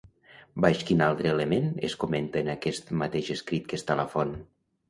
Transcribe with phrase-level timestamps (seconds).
[0.63, 4.35] Baix quin altre element es comenta en aquest mateix escrit que està la font?